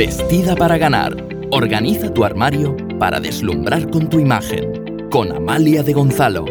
Vestida 0.00 0.56
para 0.56 0.78
ganar. 0.78 1.12
Organiza 1.52 2.10
tu 2.14 2.24
armario 2.24 2.74
para 2.98 3.20
deslumbrar 3.20 3.90
con 3.90 4.08
tu 4.08 4.18
imagen. 4.18 5.10
Con 5.10 5.30
Amalia 5.30 5.82
de 5.82 5.92
Gonzalo. 5.92 6.46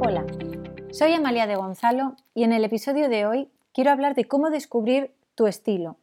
Hola, 0.00 0.24
soy 0.90 1.12
Amalia 1.12 1.46
de 1.46 1.56
Gonzalo 1.56 2.16
y 2.32 2.44
en 2.44 2.54
el 2.54 2.64
episodio 2.64 3.10
de 3.10 3.26
hoy 3.26 3.50
quiero 3.74 3.90
hablar 3.90 4.14
de 4.14 4.24
cómo 4.24 4.48
descubrir 4.48 5.14
tu 5.34 5.46
estilo. 5.46 5.98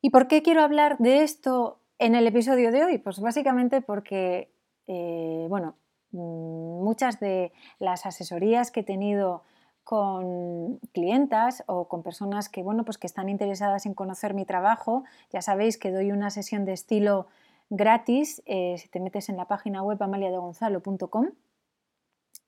¿Y 0.00 0.08
por 0.08 0.26
qué 0.26 0.40
quiero 0.40 0.62
hablar 0.62 0.96
de 0.96 1.22
esto 1.22 1.82
en 1.98 2.14
el 2.14 2.26
episodio 2.26 2.72
de 2.72 2.84
hoy? 2.84 2.96
Pues 2.96 3.20
básicamente 3.20 3.82
porque, 3.82 4.50
eh, 4.86 5.44
bueno, 5.50 5.76
mm, 6.12 6.82
muchas 6.82 7.20
de 7.20 7.52
las 7.78 8.06
asesorías 8.06 8.70
que 8.70 8.80
he 8.80 8.84
tenido 8.84 9.42
con 9.88 10.80
clientas 10.92 11.64
o 11.64 11.88
con 11.88 12.02
personas 12.02 12.50
que, 12.50 12.62
bueno, 12.62 12.84
pues 12.84 12.98
que 12.98 13.06
están 13.06 13.30
interesadas 13.30 13.86
en 13.86 13.94
conocer 13.94 14.34
mi 14.34 14.44
trabajo. 14.44 15.04
Ya 15.32 15.40
sabéis 15.40 15.78
que 15.78 15.90
doy 15.90 16.12
una 16.12 16.28
sesión 16.28 16.66
de 16.66 16.74
estilo 16.74 17.26
gratis. 17.70 18.42
Eh, 18.44 18.76
si 18.76 18.86
te 18.88 19.00
metes 19.00 19.30
en 19.30 19.38
la 19.38 19.46
página 19.46 19.82
web 19.82 19.96
amaliadegonzalo.com, 20.02 21.30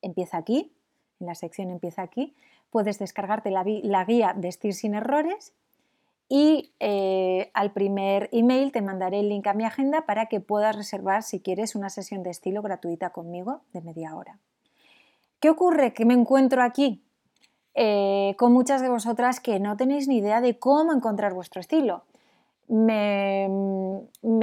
empieza 0.02 0.37
aquí, 0.37 0.74
en 1.18 1.29
la 1.29 1.34
sección 1.34 1.70
empieza 1.70 2.02
aquí. 2.02 2.37
Puedes 2.68 2.98
descargarte 2.98 3.51
la, 3.51 3.65
la 3.65 4.04
guía 4.04 4.34
Vestir 4.37 4.74
sin 4.74 4.93
errores 4.93 5.54
y 6.29 6.74
eh, 6.79 7.51
al 7.54 7.73
primer 7.73 8.29
email 8.32 8.70
te 8.70 8.82
mandaré 8.82 9.20
el 9.20 9.30
link 9.30 9.46
a 9.46 9.54
mi 9.54 9.65
agenda 9.65 10.04
para 10.04 10.27
que 10.27 10.41
puedas 10.41 10.77
reservar 10.77 11.23
si 11.23 11.41
quieres 11.41 11.74
una 11.74 11.88
sesión 11.88 12.23
de 12.23 12.29
estilo 12.29 12.60
gratuita 12.60 13.09
conmigo 13.09 13.62
de 13.73 13.80
media 13.80 14.15
hora. 14.15 14.38
¿Qué 15.41 15.48
ocurre? 15.48 15.95
Que 15.95 16.04
me 16.04 16.12
encuentro 16.12 16.62
aquí 16.62 17.02
eh, 17.74 18.34
con 18.38 18.52
muchas 18.52 18.83
de 18.83 18.88
vosotras 18.88 19.41
que 19.41 19.60
no 19.60 19.77
tenéis 19.77 20.09
ni 20.09 20.19
idea 20.19 20.41
de 20.41 20.59
cómo 20.59 20.92
encontrar 20.92 21.34
vuestro 21.34 21.60
estilo. 21.60 22.02
Me, 22.69 23.48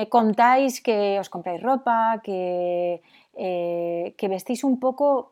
contáis 0.09 0.81
que 0.81 1.17
os 1.19 1.29
compráis 1.29 1.61
ropa, 1.61 2.21
que, 2.23 3.01
eh, 3.35 4.13
que 4.17 4.27
vestís 4.27 4.63
un 4.63 4.79
poco 4.79 5.31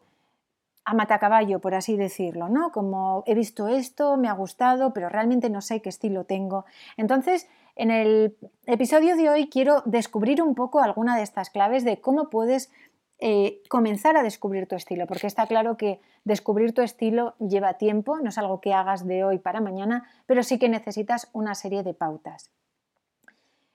a 0.85 0.93
matacaballo, 0.93 1.59
por 1.59 1.73
así 1.73 1.97
decirlo, 1.97 2.47
¿no? 2.47 2.71
Como 2.71 3.23
he 3.25 3.33
visto 3.33 3.67
esto, 3.67 4.17
me 4.17 4.29
ha 4.29 4.33
gustado, 4.33 4.93
pero 4.93 5.09
realmente 5.09 5.49
no 5.49 5.61
sé 5.61 5.81
qué 5.81 5.89
estilo 5.89 6.25
tengo. 6.25 6.65
Entonces, 6.95 7.49
en 7.75 7.91
el 7.91 8.37
episodio 8.67 9.17
de 9.17 9.29
hoy 9.29 9.49
quiero 9.49 9.81
descubrir 9.85 10.41
un 10.43 10.53
poco 10.53 10.79
alguna 10.79 11.17
de 11.17 11.23
estas 11.23 11.49
claves 11.49 11.83
de 11.83 11.99
cómo 11.99 12.29
puedes 12.29 12.71
eh, 13.19 13.61
comenzar 13.69 14.17
a 14.17 14.23
descubrir 14.23 14.67
tu 14.67 14.75
estilo, 14.75 15.07
porque 15.07 15.27
está 15.27 15.47
claro 15.47 15.77
que 15.77 15.99
descubrir 16.25 16.73
tu 16.73 16.81
estilo 16.81 17.35
lleva 17.39 17.75
tiempo, 17.75 18.19
no 18.19 18.29
es 18.29 18.37
algo 18.37 18.59
que 18.59 18.73
hagas 18.73 19.07
de 19.07 19.23
hoy 19.23 19.39
para 19.39 19.61
mañana, 19.61 20.07
pero 20.25 20.43
sí 20.43 20.59
que 20.59 20.69
necesitas 20.69 21.29
una 21.31 21.55
serie 21.55 21.83
de 21.83 21.93
pautas. 21.93 22.51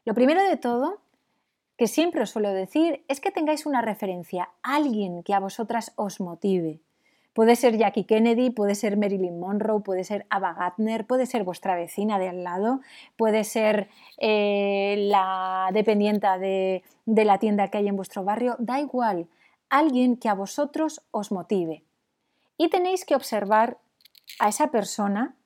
Lo 0.05 0.15
primero 0.15 0.43
de 0.43 0.57
todo, 0.57 1.01
que 1.77 1.87
siempre 1.87 2.23
os 2.23 2.31
suelo 2.31 2.53
decir, 2.53 3.05
es 3.09 3.21
que 3.21 3.31
tengáis 3.31 3.65
una 3.65 3.81
referencia, 3.81 4.51
alguien 4.63 5.23
que 5.23 5.33
a 5.33 5.41
vosotras 5.41 5.93
os 5.97 6.21
motive. 6.21 6.81
Puede 7.33 7.55
ser 7.55 7.77
Jackie 7.77 8.05
Kennedy, 8.05 8.51
puede 8.51 8.75
ser 8.75 8.97
Marilyn 8.97 9.39
Monroe, 9.39 9.81
puede 9.81 10.05
ser 10.05 10.27
Ava 10.31 10.53
Gardner, 10.53 11.07
puede 11.07 11.27
ser 11.27 11.45
vuestra 11.45 11.77
vecina 11.77 12.19
de 12.19 12.29
al 12.29 12.43
lado, 12.43 12.81
puede 13.17 13.45
ser 13.45 13.89
eh, 14.19 14.97
la 14.99 15.71
dependienta 15.73 16.39
de, 16.39 16.83
de 17.07 17.25
la 17.25 17.39
tienda 17.39 17.69
que 17.69 17.79
hay 17.79 17.89
en 17.89 17.97
vuestro 17.97 18.25
barrio, 18.25 18.57
da 18.59 18.81
igual, 18.81 19.29
alguien 19.69 20.17
que 20.17 20.29
a 20.29 20.35
vosotros 20.35 21.03
os 21.13 21.31
motive. 21.31 21.85
Y 22.59 22.69
tenéis 22.69 23.05
que 23.05 23.15
observar 23.15 23.79
a 24.41 24.49
esa 24.49 24.71
persona 24.71 25.37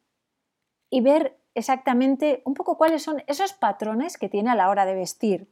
y 0.90 1.00
ver 1.00 1.36
exactamente 1.55 2.42
un 2.44 2.55
poco 2.55 2.77
cuáles 2.77 3.02
son 3.02 3.22
esos 3.27 3.52
patrones 3.52 4.16
que 4.16 4.28
tiene 4.28 4.50
a 4.50 4.55
la 4.55 4.68
hora 4.68 4.86
de 4.86 4.94
vestir. 4.94 5.48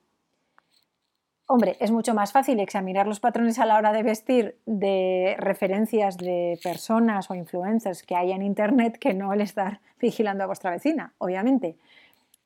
Hombre, 1.54 1.76
es 1.80 1.90
mucho 1.90 2.14
más 2.14 2.32
fácil 2.32 2.60
examinar 2.60 3.06
los 3.06 3.20
patrones 3.20 3.58
a 3.58 3.66
la 3.66 3.76
hora 3.76 3.92
de 3.92 4.02
vestir 4.02 4.56
de 4.64 5.36
referencias 5.38 6.16
de 6.16 6.58
personas 6.62 7.30
o 7.30 7.34
influencers 7.34 8.02
que 8.02 8.16
hay 8.16 8.32
en 8.32 8.40
Internet 8.40 8.96
que 8.98 9.12
no 9.12 9.34
el 9.34 9.42
estar 9.42 9.82
vigilando 10.00 10.44
a 10.44 10.46
vuestra 10.46 10.70
vecina, 10.70 11.12
obviamente. 11.18 11.76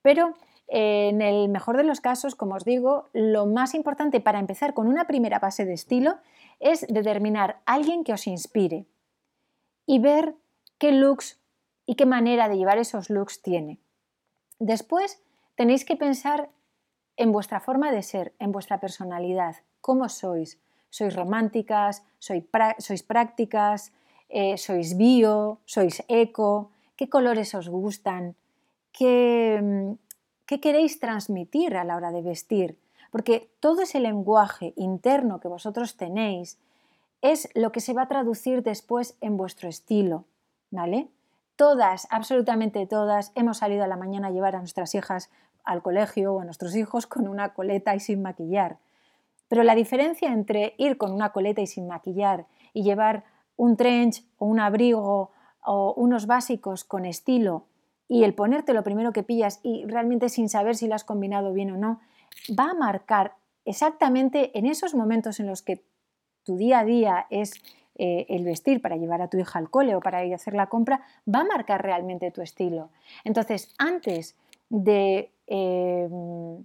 Pero 0.03 0.35
en 0.67 1.23
el 1.23 1.49
mejor 1.49 1.77
de 1.77 1.85
los 1.85 2.01
casos, 2.01 2.35
como 2.35 2.57
os 2.57 2.65
digo, 2.65 3.09
lo 3.13 3.47
más 3.47 3.75
importante 3.77 4.21
para 4.21 4.41
empezar 4.41 4.75
con 4.75 4.89
una 4.89 5.07
primera 5.07 5.39
base 5.39 5.65
de 5.65 5.75
estilo 5.75 6.17
es 6.59 6.85
determinar 6.89 7.61
a 7.65 7.75
alguien 7.75 8.03
que 8.03 8.13
os 8.13 8.27
inspire 8.27 8.87
y 9.87 10.01
ver 10.01 10.35
qué 10.79 10.91
looks 10.91 11.39
y 11.87 11.95
qué 11.95 12.07
manera 12.07 12.49
de 12.49 12.57
llevar 12.57 12.79
esos 12.79 13.09
looks 13.09 13.41
tiene. 13.41 13.79
Después 14.59 15.23
tenéis 15.55 15.85
que 15.85 15.95
pensar 15.95 16.51
en 17.17 17.33
vuestra 17.33 17.61
forma 17.61 17.93
de 17.93 18.03
ser, 18.03 18.35
en 18.39 18.53
vuestra 18.53 18.79
personalidad, 18.81 19.57
cómo 19.81 20.09
sois. 20.09 20.59
¿Sois 20.91 21.15
románticas? 21.15 22.05
¿Sois 22.19 23.03
prácticas? 23.03 23.93
Eh, 24.29 24.57
¿Sois 24.57 24.97
bio? 24.97 25.59
¿Sois 25.65 26.05
eco? 26.09 26.71
¿Qué 26.97 27.09
colores 27.09 27.55
os 27.55 27.69
gustan? 27.69 28.35
¿Qué, 28.93 29.61
mm, 29.63 29.93
¿Qué 30.47 30.61
queréis 30.61 31.01
transmitir 31.01 31.77
a 31.77 31.85
la 31.85 31.97
hora 31.97 32.13
de 32.13 32.23
vestir? 32.23 32.79
Porque 33.11 33.51
todo 33.61 33.83
ese 33.83 34.01
lenguaje 34.01 34.73
interno 34.77 35.41
que 35.41 35.49
vosotros 35.49 35.97
tenéis 35.97 36.59
es 37.21 37.49
lo 37.55 37.73
que 37.73 37.81
se 37.81 37.93
va 37.93 38.03
a 38.03 38.09
traducir 38.09 38.63
después 38.63 39.17
en 39.21 39.37
vuestro 39.37 39.69
estilo, 39.69 40.25
¿vale? 40.71 41.09
Todas, 41.57 42.07
absolutamente 42.11 42.87
todas, 42.87 43.33
hemos 43.35 43.59
salido 43.59 43.83
a 43.83 43.89
la 43.89 43.97
mañana 43.97 44.29
a 44.29 44.31
llevar 44.31 44.55
a 44.55 44.61
nuestras 44.61 44.95
hijas 44.95 45.31
al 45.67 45.83
colegio 45.83 46.35
o 46.35 46.41
a 46.41 46.45
nuestros 46.45 46.75
hijos 46.75 47.07
con 47.07 47.29
una 47.29 47.53
coleta 47.53 47.95
y 47.95 48.01
sin 48.01 48.23
maquillar. 48.23 48.79
Pero 49.49 49.63
la 49.63 49.75
diferencia 49.75 50.33
entre 50.33 50.75
ir 50.79 50.97
con 50.97 51.13
una 51.13 51.31
coleta 51.33 51.61
y 51.61 51.67
sin 51.67 51.87
maquillar 51.87 52.47
y 52.73 52.83
llevar 52.83 53.25
un 53.57 53.77
trench 53.77 54.25
o 54.39 54.47
un 54.47 54.61
abrigo 54.61 55.31
o 55.65 55.93
unos 55.95 56.27
básicos 56.27 56.85
con 56.85 57.05
estilo 57.05 57.65
y 58.09 58.25
el 58.25 58.35
ponerte 58.35 58.73
lo 58.73 58.85
primero 58.85 59.13
que 59.13 59.23
pillas 59.23 59.61
y 59.63 59.85
realmente 59.87 60.29
sin 60.29 60.49
saber 60.49 60.77
si 60.77 60.87
lo 60.87 60.95
has 60.95 61.05
combinado 61.05 61.53
bien 61.53 61.73
o 61.73 61.77
no, 61.77 62.01
va 62.59 62.71
a 62.71 62.75
marcar 62.75 63.35
exactamente 63.65 64.57
en 64.57 64.67
esos 64.67 64.95
momentos 64.95 65.41
en 65.41 65.47
los 65.47 65.63
que 65.63 65.85
tu 66.45 66.57
día 66.57 66.81
a 66.81 66.85
día 66.85 67.27
es 67.31 67.55
eh, 67.97 68.27
el 68.29 68.45
vestir 68.45 68.81
para 68.81 68.97
llevar 68.97 69.23
a 69.23 69.29
tu 69.29 69.39
hija 69.39 69.59
al 69.59 69.71
cole 69.71 69.97
o 69.97 70.01
para 70.01 70.25
ir 70.25 70.33
a 70.33 70.37
hacer 70.37 70.55
la 70.55 70.69
compra, 70.69 71.01
va 71.33 71.41
a 71.41 71.45
marcar 71.45 71.83
realmente 71.83 72.31
tu 72.31 72.43
estilo. 72.43 72.91
Entonces, 73.25 73.75
antes 73.79 74.37
de 74.69 75.31
Em, 75.47 76.65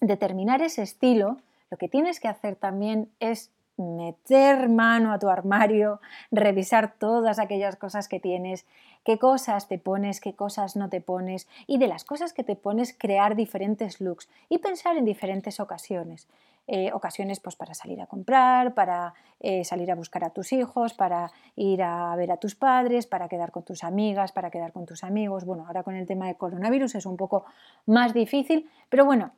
determinar 0.00 0.60
ese 0.60 0.82
estilo, 0.82 1.38
lo 1.70 1.78
que 1.78 1.88
tienes 1.88 2.20
que 2.20 2.28
hacer 2.28 2.56
también 2.56 3.10
es 3.20 3.50
meter 3.78 4.68
mano 4.68 5.12
a 5.12 5.18
tu 5.18 5.28
armario, 5.28 6.00
revisar 6.30 6.94
todas 6.98 7.38
aquellas 7.38 7.76
cosas 7.76 8.08
que 8.08 8.20
tienes, 8.20 8.66
qué 9.04 9.18
cosas 9.18 9.66
te 9.66 9.78
pones, 9.78 10.20
qué 10.20 10.34
cosas 10.34 10.76
no 10.76 10.88
te 10.88 11.00
pones 11.00 11.48
y 11.66 11.78
de 11.78 11.86
las 11.86 12.04
cosas 12.04 12.32
que 12.32 12.44
te 12.44 12.56
pones 12.56 12.92
crear 12.92 13.34
diferentes 13.34 14.00
looks 14.00 14.28
y 14.48 14.58
pensar 14.58 14.96
en 14.96 15.04
diferentes 15.04 15.58
ocasiones. 15.58 16.28
Eh, 16.70 16.90
ocasiones 16.92 17.40
pues, 17.40 17.56
para 17.56 17.72
salir 17.72 17.98
a 18.02 18.06
comprar, 18.06 18.74
para 18.74 19.14
eh, 19.40 19.64
salir 19.64 19.90
a 19.90 19.94
buscar 19.94 20.22
a 20.24 20.30
tus 20.30 20.52
hijos, 20.52 20.92
para 20.92 21.32
ir 21.56 21.82
a 21.82 22.14
ver 22.14 22.30
a 22.30 22.36
tus 22.36 22.54
padres, 22.54 23.06
para 23.06 23.26
quedar 23.26 23.52
con 23.52 23.62
tus 23.62 23.84
amigas, 23.84 24.32
para 24.32 24.50
quedar 24.50 24.74
con 24.74 24.84
tus 24.84 25.02
amigos. 25.02 25.46
Bueno, 25.46 25.64
ahora 25.66 25.82
con 25.82 25.96
el 25.96 26.06
tema 26.06 26.26
de 26.26 26.34
coronavirus 26.34 26.96
es 26.96 27.06
un 27.06 27.16
poco 27.16 27.46
más 27.86 28.12
difícil, 28.12 28.68
pero 28.90 29.06
bueno, 29.06 29.32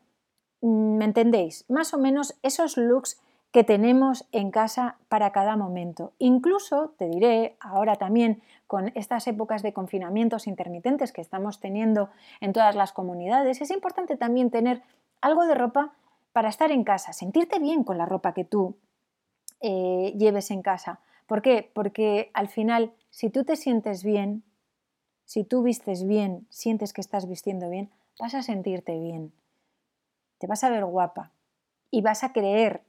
mm, 0.61 0.97
¿me 0.97 1.05
entendéis? 1.05 1.65
Más 1.69 1.95
o 1.95 1.99
menos 1.99 2.35
esos 2.43 2.77
looks 2.77 3.21
que 3.53 3.63
tenemos 3.63 4.27
en 4.33 4.51
casa 4.51 4.97
para 5.09 5.31
cada 5.31 5.57
momento. 5.57 6.13
Incluso, 6.19 6.95
te 6.99 7.09
diré, 7.09 7.57
ahora 7.61 7.95
también 7.95 8.43
con 8.67 8.91
estas 8.97 9.29
épocas 9.29 9.63
de 9.63 9.73
confinamientos 9.73 10.49
intermitentes 10.49 11.13
que 11.13 11.21
estamos 11.21 11.61
teniendo 11.61 12.11
en 12.41 12.53
todas 12.53 12.75
las 12.75 12.93
comunidades, 12.93 13.61
es 13.61 13.71
importante 13.71 14.17
también 14.17 14.51
tener 14.51 14.83
algo 15.21 15.47
de 15.47 15.55
ropa 15.55 15.93
para 16.33 16.49
estar 16.49 16.71
en 16.71 16.85
casa, 16.85 17.13
sentirte 17.13 17.59
bien 17.59 17.85
con 17.85 17.99
la 17.99 18.07
ropa 18.07 18.35
que 18.35 18.45
tú 18.45 18.77
eh, 19.61 20.15
lleves 20.17 20.51
en 20.51 20.63
casa. 20.63 21.01
¿Por 21.27 21.43
qué? 21.43 21.71
Porque 21.75 22.31
al 22.35 22.49
final, 22.49 22.93
si 23.11 23.31
tú 23.31 23.45
te 23.45 23.57
sientes 23.57 24.05
bien, 24.05 24.43
si 25.25 25.45
tú 25.45 25.63
vistes 25.63 26.07
bien, 26.07 26.47
sientes 26.51 26.93
que 26.93 27.01
estás 27.01 27.29
vistiendo 27.29 27.69
bien, 27.71 27.91
vas 28.19 28.35
a 28.35 28.43
sentirte 28.43 28.99
bien. 28.99 29.33
Te 30.39 30.47
vas 30.47 30.65
a 30.65 30.71
ver 30.71 30.85
guapa 30.85 31.33
y 31.91 32.03
vas 32.03 32.25
a 32.25 32.33
creer 32.33 32.83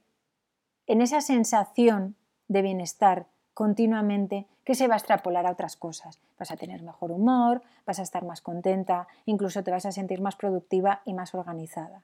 en 0.86 1.00
esa 1.00 1.20
sensación 1.20 2.16
de 2.48 2.62
bienestar 2.62 3.26
continuamente 3.54 4.46
que 4.64 4.74
se 4.74 4.88
va 4.88 4.94
a 4.94 4.98
extrapolar 4.98 5.46
a 5.46 5.52
otras 5.52 5.76
cosas. 5.76 6.20
Vas 6.38 6.50
a 6.50 6.56
tener 6.56 6.82
mejor 6.82 7.12
humor, 7.12 7.62
vas 7.86 7.98
a 7.98 8.02
estar 8.02 8.24
más 8.24 8.40
contenta, 8.40 9.08
incluso 9.26 9.62
te 9.62 9.70
vas 9.70 9.86
a 9.86 9.92
sentir 9.92 10.20
más 10.20 10.36
productiva 10.36 11.02
y 11.04 11.14
más 11.14 11.34
organizada. 11.34 12.02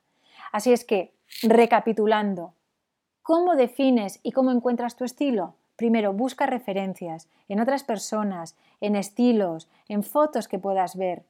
Así 0.52 0.72
es 0.72 0.84
que, 0.84 1.12
recapitulando, 1.42 2.54
¿cómo 3.22 3.56
defines 3.56 4.20
y 4.22 4.32
cómo 4.32 4.50
encuentras 4.50 4.96
tu 4.96 5.04
estilo? 5.04 5.54
Primero, 5.76 6.12
busca 6.12 6.46
referencias 6.46 7.28
en 7.48 7.60
otras 7.60 7.84
personas, 7.84 8.56
en 8.80 8.96
estilos, 8.96 9.68
en 9.88 10.02
fotos 10.02 10.48
que 10.48 10.58
puedas 10.58 10.96
ver. 10.96 11.24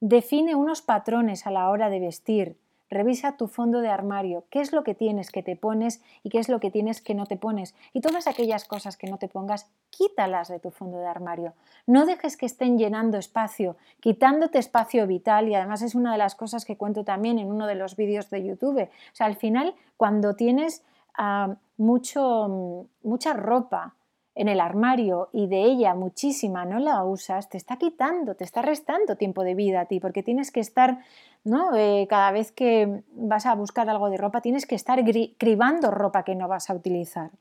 Define 0.00 0.54
unos 0.54 0.80
patrones 0.80 1.46
a 1.46 1.50
la 1.50 1.68
hora 1.68 1.90
de 1.90 2.00
vestir. 2.00 2.56
Revisa 2.90 3.36
tu 3.36 3.46
fondo 3.46 3.80
de 3.80 3.88
armario, 3.88 4.44
qué 4.50 4.60
es 4.60 4.72
lo 4.72 4.82
que 4.82 4.94
tienes 4.94 5.30
que 5.30 5.42
te 5.42 5.54
pones 5.54 6.02
y 6.24 6.28
qué 6.28 6.38
es 6.38 6.48
lo 6.48 6.58
que 6.58 6.70
tienes 6.70 7.00
que 7.00 7.14
no 7.14 7.26
te 7.26 7.36
pones. 7.36 7.74
Y 7.92 8.00
todas 8.00 8.26
aquellas 8.26 8.64
cosas 8.64 8.96
que 8.96 9.06
no 9.06 9.16
te 9.16 9.28
pongas, 9.28 9.70
quítalas 9.90 10.48
de 10.48 10.58
tu 10.58 10.70
fondo 10.70 10.98
de 10.98 11.06
armario. 11.06 11.54
No 11.86 12.04
dejes 12.04 12.36
que 12.36 12.46
estén 12.46 12.78
llenando 12.78 13.16
espacio, 13.16 13.76
quitándote 14.00 14.58
espacio 14.58 15.06
vital 15.06 15.48
y 15.48 15.54
además 15.54 15.82
es 15.82 15.94
una 15.94 16.12
de 16.12 16.18
las 16.18 16.34
cosas 16.34 16.64
que 16.64 16.76
cuento 16.76 17.04
también 17.04 17.38
en 17.38 17.48
uno 17.48 17.66
de 17.66 17.76
los 17.76 17.94
vídeos 17.94 18.28
de 18.28 18.44
YouTube. 18.44 18.82
O 18.82 19.14
sea, 19.14 19.26
al 19.26 19.36
final, 19.36 19.74
cuando 19.96 20.34
tienes 20.34 20.82
ah, 21.16 21.54
mucho, 21.76 22.86
mucha 23.02 23.32
ropa, 23.34 23.94
en 24.40 24.48
el 24.48 24.58
armario 24.58 25.28
y 25.34 25.48
de 25.48 25.64
ella 25.64 25.94
muchísima 25.94 26.64
no 26.64 26.78
la 26.78 27.04
usas, 27.04 27.50
te 27.50 27.58
está 27.58 27.76
quitando, 27.76 28.36
te 28.36 28.44
está 28.44 28.62
restando 28.62 29.16
tiempo 29.16 29.44
de 29.44 29.54
vida 29.54 29.82
a 29.82 29.84
ti, 29.84 30.00
porque 30.00 30.22
tienes 30.22 30.50
que 30.50 30.60
estar, 30.60 31.00
¿no? 31.44 31.76
Eh, 31.76 32.06
cada 32.08 32.32
vez 32.32 32.50
que 32.50 33.02
vas 33.12 33.44
a 33.44 33.54
buscar 33.54 33.90
algo 33.90 34.08
de 34.08 34.16
ropa, 34.16 34.40
tienes 34.40 34.64
que 34.64 34.76
estar 34.76 34.98
cribando 35.36 35.90
ropa 35.90 36.22
que 36.22 36.34
no 36.34 36.48
vas 36.48 36.70
a 36.70 36.74
utilizar. 36.74 37.32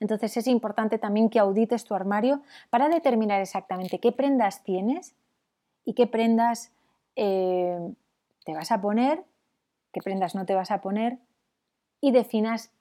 Entonces 0.00 0.36
es 0.36 0.48
importante 0.48 0.98
también 0.98 1.30
que 1.30 1.38
audites 1.38 1.84
tu 1.84 1.94
armario 1.94 2.42
para 2.68 2.88
determinar 2.88 3.40
exactamente 3.40 4.00
qué 4.00 4.10
prendas 4.10 4.64
tienes 4.64 5.14
y 5.84 5.92
qué 5.92 6.08
prendas 6.08 6.72
eh, 7.14 7.78
te 8.44 8.54
vas 8.54 8.72
a 8.72 8.80
poner, 8.80 9.22
qué 9.92 10.00
prendas 10.02 10.34
no 10.34 10.46
te 10.46 10.56
vas 10.56 10.72
a 10.72 10.80
poner 10.80 11.18
y 12.00 12.10
definas 12.10 12.72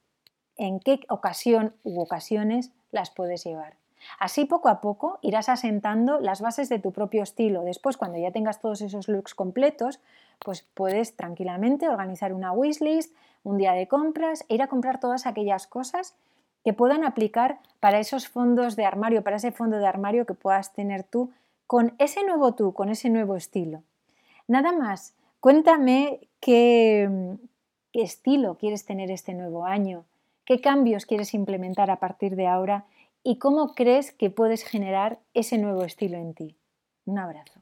en 0.57 0.79
qué 0.79 1.01
ocasión 1.09 1.73
u 1.83 1.99
ocasiones 1.99 2.71
las 2.91 3.09
puedes 3.09 3.43
llevar. 3.43 3.75
Así 4.19 4.45
poco 4.45 4.69
a 4.69 4.81
poco 4.81 5.19
irás 5.21 5.49
asentando 5.49 6.19
las 6.19 6.41
bases 6.41 6.69
de 6.69 6.79
tu 6.79 6.91
propio 6.91 7.23
estilo. 7.23 7.63
Después, 7.63 7.97
cuando 7.97 8.17
ya 8.17 8.31
tengas 8.31 8.59
todos 8.59 8.81
esos 8.81 9.07
looks 9.07 9.35
completos, 9.35 9.99
pues 10.39 10.63
puedes 10.73 11.15
tranquilamente 11.15 11.87
organizar 11.87 12.33
una 12.33 12.51
wishlist, 12.51 13.15
un 13.43 13.57
día 13.57 13.73
de 13.73 13.87
compras 13.87 14.45
e 14.49 14.55
ir 14.55 14.61
a 14.61 14.67
comprar 14.67 14.99
todas 14.99 15.25
aquellas 15.25 15.67
cosas 15.67 16.15
que 16.63 16.73
puedan 16.73 17.03
aplicar 17.03 17.59
para 17.79 17.99
esos 17.99 18.27
fondos 18.27 18.75
de 18.75 18.85
armario, 18.85 19.23
para 19.23 19.37
ese 19.37 19.51
fondo 19.51 19.77
de 19.77 19.87
armario 19.87 20.25
que 20.25 20.33
puedas 20.33 20.73
tener 20.73 21.03
tú 21.03 21.31
con 21.65 21.93
ese 21.97 22.23
nuevo 22.23 22.53
tú, 22.53 22.73
con 22.73 22.89
ese 22.89 23.09
nuevo 23.09 23.35
estilo. 23.35 23.81
Nada 24.47 24.71
más, 24.71 25.15
cuéntame 25.39 26.27
qué, 26.39 27.37
qué 27.91 28.01
estilo 28.01 28.57
quieres 28.57 28.85
tener 28.85 29.09
este 29.09 29.33
nuevo 29.33 29.65
año, 29.65 30.05
¿Qué 30.51 30.59
cambios 30.59 31.05
quieres 31.05 31.33
implementar 31.33 31.89
a 31.91 32.01
partir 32.01 32.35
de 32.35 32.45
ahora 32.45 32.85
y 33.23 33.37
cómo 33.37 33.73
crees 33.73 34.11
que 34.11 34.29
puedes 34.29 34.65
generar 34.65 35.21
ese 35.33 35.57
nuevo 35.57 35.85
estilo 35.85 36.17
en 36.17 36.33
ti? 36.33 36.57
Un 37.05 37.19
abrazo. 37.19 37.60